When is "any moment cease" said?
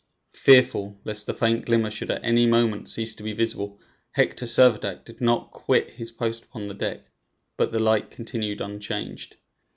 2.25-3.13